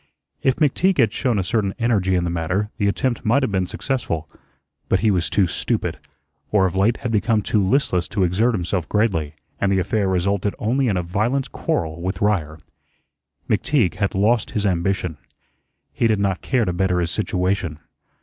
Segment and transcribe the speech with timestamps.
[0.41, 3.67] If McTeague had shown a certain energy in the matter the attempt might have been
[3.67, 4.27] successful;
[4.89, 5.99] but he was too stupid,
[6.51, 10.55] or of late had become too listless to exert himself greatly, and the affair resulted
[10.57, 12.57] only in a violent quarrel with Ryer.
[13.47, 15.19] McTeague had lost his ambition.
[15.93, 17.77] He did not care to better his situation.